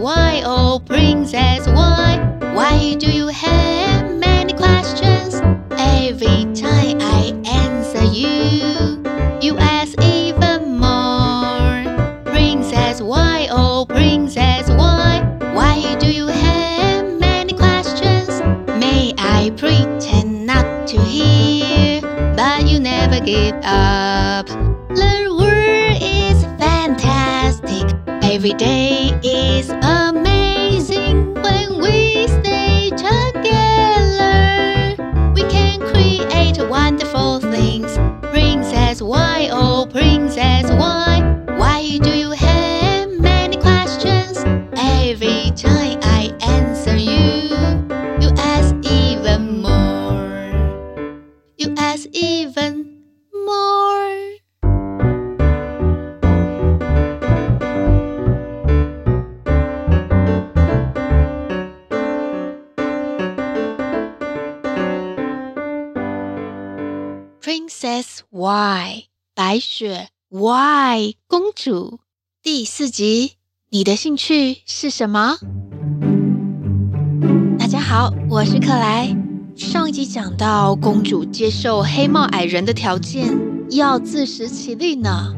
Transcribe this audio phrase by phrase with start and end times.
[0.00, 2.16] why, oh princess, why?
[2.54, 5.42] Why do you have many questions?
[5.72, 9.04] Every time I answer you,
[9.42, 11.84] you ask even more.
[12.24, 15.20] Princess, why, oh princess, why?
[15.52, 18.40] Why do you have many questions?
[18.80, 22.00] May I pretend not to hear,
[22.36, 24.46] but you never give up.
[24.46, 27.94] The world is fantastic.
[28.22, 29.99] Every day is amazing
[69.42, 72.00] 白雪 Why 公主
[72.42, 73.36] 第四集，
[73.70, 75.38] 你的兴趣是什么？
[77.58, 79.16] 大家好，我是克莱。
[79.56, 83.34] 上一集讲到，公主接受黑帽矮人的条件，
[83.70, 85.34] 要自食其力呢。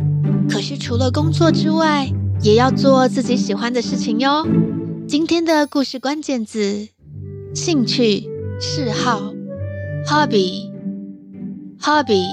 [0.51, 2.11] 可是除了工作之外，
[2.43, 4.45] 也要做自己喜欢的事情哟。
[5.07, 6.89] 今天的故事关键字：
[7.55, 8.29] 兴趣、
[8.61, 9.33] 嗜好
[10.09, 10.73] ，hobby。
[11.81, 12.25] Hobby，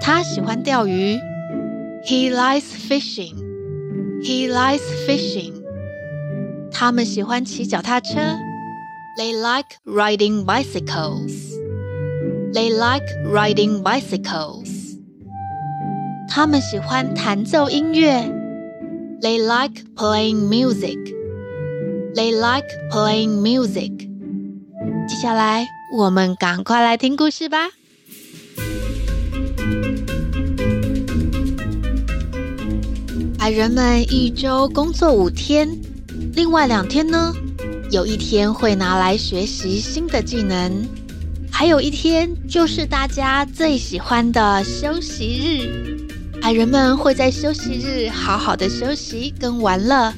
[0.00, 1.18] 他喜欢钓鱼。
[2.04, 3.34] He likes fishing.
[4.22, 5.52] He likes fishing.
[6.70, 8.20] 他们喜欢骑脚踏车。
[9.18, 11.32] They like riding bicycles.
[12.52, 14.96] They like riding bicycles.
[16.28, 18.22] 他们喜欢弹奏音乐。
[19.20, 20.96] They like playing music.
[22.14, 24.08] They like playing music.
[25.08, 25.66] 接下来，
[25.96, 27.70] 我们赶快来听故事吧。
[33.48, 35.66] 矮人们一周工作五天，
[36.34, 37.32] 另外两天呢，
[37.90, 40.86] 有一天会拿来学习新的技能，
[41.50, 45.96] 还有一天就是大家最喜欢的休息日。
[46.42, 50.12] 矮人们会在休息日好好的休息跟玩乐。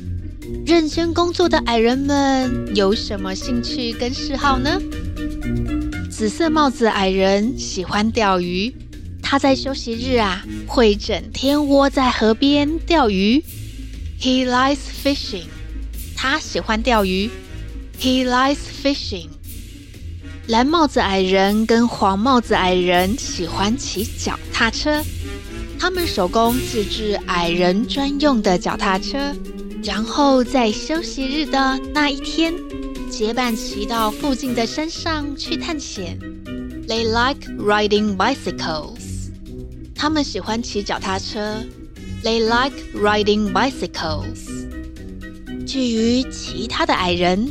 [0.67, 4.77] 认真工作的矮人们有什么兴趣跟嗜好呢？
[6.11, 8.75] 紫色帽子矮人喜欢钓鱼。
[9.31, 13.41] 他在休息日啊，会整天窝在河边钓鱼。
[14.21, 15.45] He likes fishing。
[16.17, 17.31] 他喜欢钓鱼。
[18.01, 19.29] He likes fishing。
[20.49, 25.01] 蓝帽子矮人跟黄帽子矮人喜欢骑脚踏车。
[25.79, 29.33] 他们手工自制矮人专用的脚踏车，
[29.85, 32.53] 然后在休息日的那一天，
[33.09, 36.19] 结伴骑到附近的山上去探险。
[36.89, 39.10] They like riding bicycles。
[40.01, 41.63] 他们喜欢骑脚踏车
[42.25, 44.47] ，They like riding bicycles。
[45.67, 47.47] 至于其他的矮人，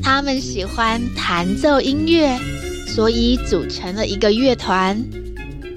[0.00, 2.38] 他们喜欢弹奏音乐，
[2.86, 5.04] 所以组成了一个乐团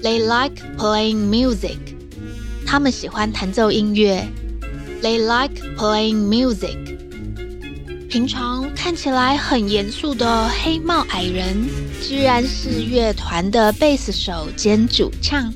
[0.04, 1.78] ，They like playing music。
[2.64, 4.24] 他们喜欢弹奏音乐
[5.02, 6.94] ，They like playing music。
[8.08, 11.68] 平常看起来很严肃的黑帽矮人，
[12.00, 15.52] 居然是乐团的贝斯手兼主唱。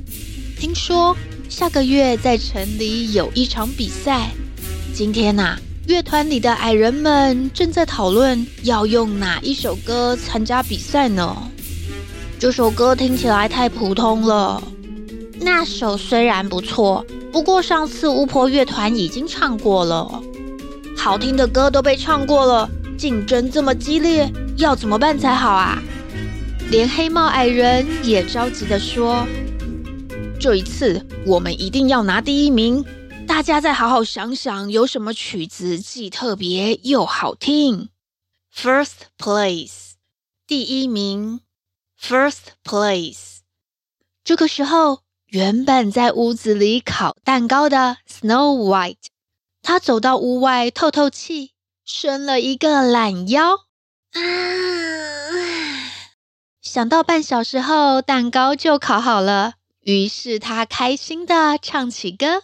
[0.58, 1.16] 听说
[1.48, 4.28] 下个月在城里有一场比赛。
[4.92, 11.36] 今天呐、乐团里的矮人们正在讨论要用哪一首歌参加比赛呢？
[12.40, 14.60] 这首歌听起来太普通了。
[15.40, 20.20] 那首虽然不错，不过上次巫婆乐团已经唱过了。
[20.96, 25.80] 好听的歌都被唱过了，竞争这么激烈，要怎么办才好啊？
[26.68, 29.24] 连黑帽矮人也着急地说。
[30.40, 32.84] 这一次我们一定要拿第一名！
[33.26, 37.88] 大家再好好想想，有什么曲子既特别又好听
[38.54, 39.94] ？First place，
[40.46, 41.40] 第一名。
[42.00, 43.38] First place。
[44.22, 49.08] 这个时候，原本在屋子里烤蛋糕的 Snow White，
[49.60, 51.50] 她走到屋外透透气，
[51.84, 53.56] 伸了一个懒腰。
[54.12, 54.20] 啊！
[56.62, 59.54] 想到半小时后蛋糕就烤好了。
[59.88, 62.42] 于是他开心地唱起歌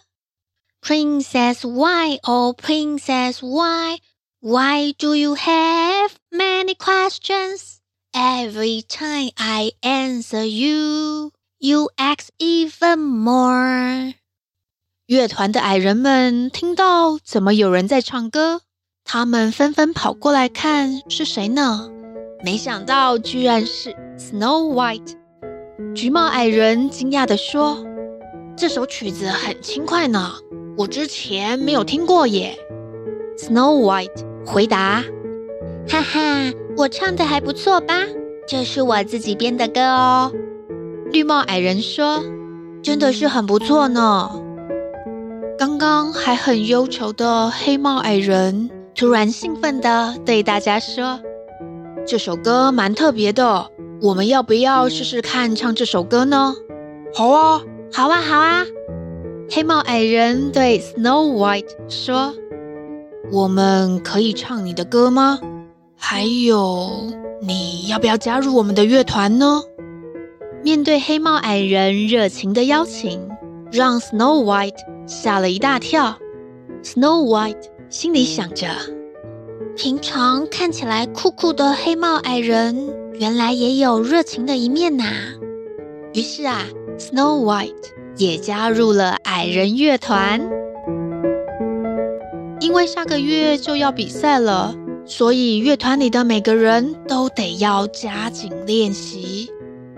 [0.81, 3.99] ：Princess why, oh princess why,
[4.39, 7.75] why do you have many questions?
[8.13, 14.15] Every time I answer you, you ask even more.
[15.05, 18.61] 乐团的矮人们听到怎么有人在唱歌，
[19.03, 21.91] 他们纷纷跑过来看是谁呢？
[22.43, 25.23] 没想到居然是 Snow White。
[25.95, 27.77] 橘帽矮人惊讶地说
[28.57, 30.33] ：“这首曲子很轻快呢，
[30.77, 32.59] 我之前没有听过耶。”
[33.39, 35.01] Snow White 回答
[35.87, 37.93] ：“哈哈，我唱的还不错吧？
[38.45, 40.33] 这是我自己编的歌哦。”
[41.13, 42.21] 绿帽矮人说
[42.83, 44.29] ：“真的是很不错呢。”
[45.57, 51.21] 刚刚还很忧愁的黑帽矮人突然兴奋地对大家说
[52.05, 53.69] ：“这首歌蛮特别的，
[54.05, 56.53] 我们要不要试试看唱这首歌呢
[57.11, 58.63] ？”“好啊，好啊，好啊！”
[59.49, 62.35] 黑帽矮人对 Snow White 说
[63.33, 65.39] ：“我们可以唱你的歌吗？
[65.97, 67.07] 还有，
[67.41, 69.63] 你要不要加入我们的乐团呢？”
[70.61, 73.27] 面对黑帽矮人热情的邀请，
[73.71, 74.77] 让 Snow White
[75.07, 76.15] 吓了一大跳
[76.83, 78.67] ，Snow White 心里想着：
[79.75, 85.05] 平常看起来酷酷的黑帽矮人，原来也有热情的一面呐。
[86.13, 86.65] 于是啊
[86.97, 87.71] ，Snow White
[88.17, 90.41] 也加入了矮人乐团。
[92.59, 94.75] 因为下个月就要比赛了，
[95.05, 99.49] 所以乐团里的每个人都得要加紧练习。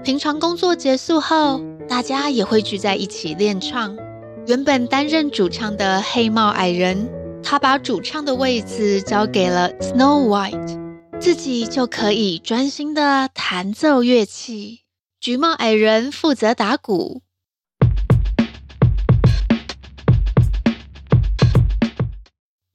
[0.04, 3.98] 平常工作结束后，大家也会聚在一起练唱。
[4.46, 7.10] 原本担任主唱的黑帽矮人，
[7.44, 10.87] 他把主唱的位置交给了 Snow White，
[11.20, 14.84] 自己就可以专心的弹奏乐器。
[15.20, 17.24] 橘帽矮人负责打鼓，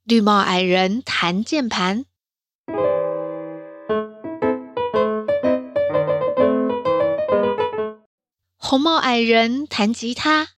[0.04, 2.04] 绿帽矮人弹键盘，
[8.56, 10.48] 红帽矮人弹吉他。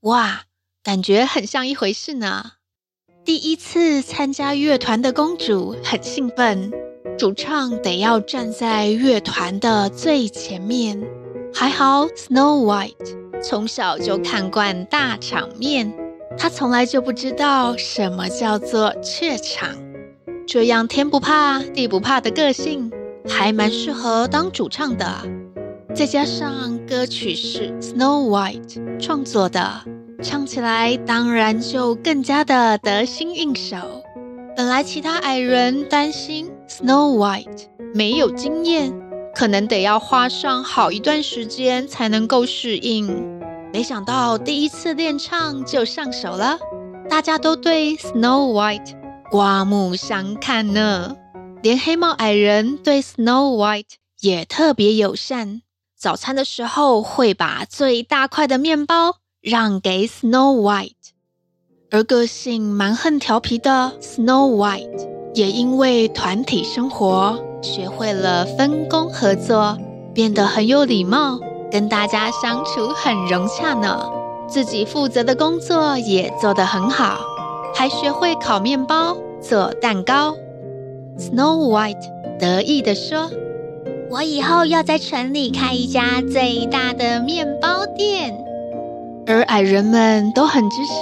[0.00, 0.44] 哇，
[0.82, 2.52] 感觉很像一回事呢！
[3.28, 6.72] 第一次参加乐团的公主很兴奋，
[7.18, 11.06] 主唱得要站在乐团的最前面。
[11.52, 15.92] 还好 Snow White 从小就看惯大场面，
[16.38, 19.76] 她从来就不知道什么叫做怯场。
[20.46, 22.90] 这样天不怕地不怕的个性，
[23.28, 25.06] 还蛮适合当主唱的。
[25.94, 29.82] 再加上歌曲是 Snow White 创作的，
[30.20, 33.76] 唱起来当然就更加的得心应手。
[34.56, 38.92] 本来其他矮人担心 Snow White 没有经验，
[39.32, 43.38] 可能得要花上好一段时间才能够适应。
[43.72, 46.58] 没想到第一次练唱就上手了，
[47.08, 48.96] 大家都对 Snow White
[49.30, 51.14] 刮目相看呢。
[51.62, 55.62] 连黑帽矮人对 Snow White 也特别友善。
[55.96, 61.12] 早餐的时候会把最大块的面包让给 Snow White，
[61.92, 69.78] 而个性蛮横调皮的 Snow White 也因为团体生活学会了分工合作，
[70.12, 71.38] 变得很有礼貌，
[71.70, 74.10] 跟大家相处很融洽呢。
[74.48, 77.20] 自己负责的工作也做得很好，
[77.74, 80.34] 还学会烤面包、做蛋糕。
[81.16, 83.30] Snow White 得意地说。
[84.10, 88.42] 我以后要在城里开一家最大的面包店，
[89.28, 90.92] 而矮人们都很支持。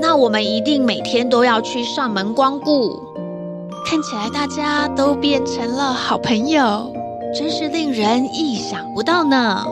[0.00, 3.00] 那我们一定每天都要去上门光顾。
[3.86, 6.92] 看起来大家都变成了好朋友，
[7.32, 9.64] 真是令人意想不到呢。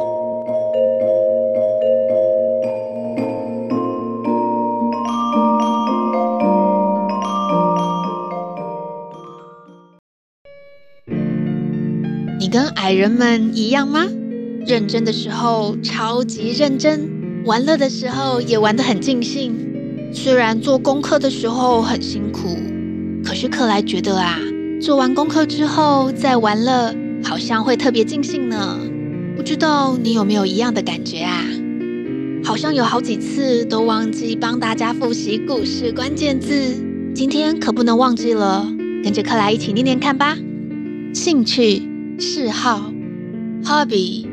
[12.38, 14.06] 你跟矮人们一样吗？
[14.66, 17.10] 认真的时候超级认真，
[17.44, 19.54] 玩乐的时候也玩得很尽兴。
[20.12, 22.56] 虽然做功课的时候很辛苦，
[23.24, 24.38] 可是克莱觉得啊，
[24.80, 28.78] 做完功课之后再玩乐，好像会特别尽兴呢。
[29.36, 31.42] 不知道你有没有一样的感觉啊？
[32.42, 36.74] 好像有好几次都忘记帮大家复习故事关键字，
[37.14, 38.66] 今天可不能忘记了。
[39.02, 40.36] 跟着克莱一起念念看吧。
[41.14, 41.88] 兴趣。
[42.18, 42.92] 嗜好
[43.64, 44.26] ，hobby，hobby，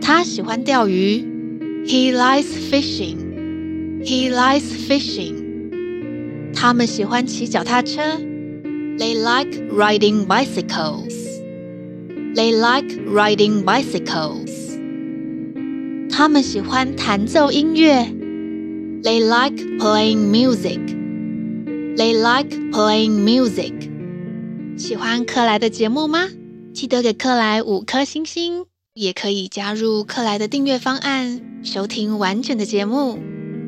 [0.00, 1.24] 他喜欢钓鱼，
[1.84, 5.34] he likes fishing，he likes fishing。
[6.54, 8.00] 他们喜欢骑脚踏车，
[8.98, 14.46] they like riding bicycles，they like riding bicycles。
[16.10, 18.06] 他们喜欢弹奏音乐，
[19.02, 23.72] they like playing music，they like playing music。
[24.78, 26.28] 喜欢克莱的节目吗？
[26.72, 33.19] 记得给克莱五颗星星， 也可以加入克莱的订阅方案，收听完整的节目。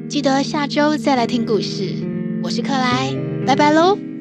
[0.09, 1.95] 记得下周再来听故事。
[2.43, 3.15] 我是克莱，
[3.47, 4.12] 拜拜喽。